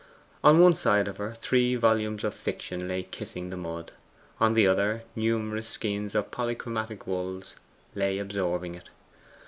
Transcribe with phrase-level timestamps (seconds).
[0.43, 3.91] On one side of her, three volumes of fiction lay kissing the mud;
[4.39, 7.53] on the other numerous skeins of polychromatic wools
[7.93, 8.89] lay absorbing it.